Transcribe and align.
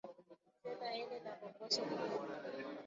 Tezi 0.61 0.87
ini 1.01 1.17
na 1.23 1.31
kongosho 1.39 1.81
kuvimba 1.89 2.33